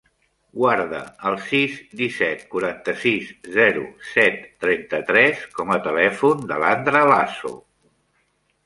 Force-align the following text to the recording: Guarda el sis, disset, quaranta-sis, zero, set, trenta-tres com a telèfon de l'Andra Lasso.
Guarda 0.59 1.01
el 1.31 1.35
sis, 1.49 1.75
disset, 1.99 2.41
quaranta-sis, 2.55 3.29
zero, 3.59 3.85
set, 4.15 4.41
trenta-tres 4.65 5.45
com 5.61 5.79
a 5.79 5.83
telèfon 5.91 6.45
de 6.55 6.61
l'Andra 6.65 7.09
Lasso. 7.15 7.59